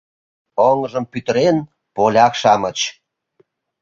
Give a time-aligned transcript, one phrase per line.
[0.67, 1.57] Оҥжым пӱтырен,
[1.95, 2.79] поляк-шамыч